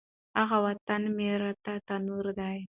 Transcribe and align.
هغه 0.39 0.57
وطن 0.65 1.01
مي 1.17 1.27
راته 1.41 1.73
تنور 1.87 2.25
دی 2.39 2.59